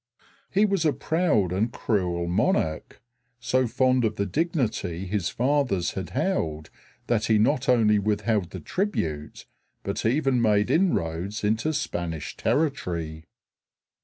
[0.49, 2.99] He was a proud and cruel monarch,
[3.39, 6.71] so fond of the dignity his fathers had held
[7.05, 9.45] that he not only withheld the tribute,
[9.83, 13.25] but even made inroads into Spanish territory.